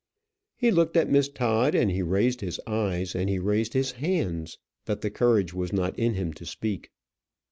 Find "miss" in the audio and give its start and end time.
1.11-1.29